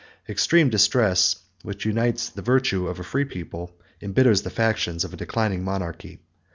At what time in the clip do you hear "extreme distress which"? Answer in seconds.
0.27-1.85